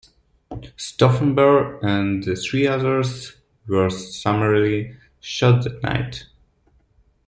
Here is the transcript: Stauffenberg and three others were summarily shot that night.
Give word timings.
Stauffenberg 0.77 1.77
and 1.83 2.25
three 2.39 2.65
others 2.65 3.33
were 3.67 3.91
summarily 3.91 4.95
shot 5.19 5.63
that 5.63 5.83
night. 5.83 6.25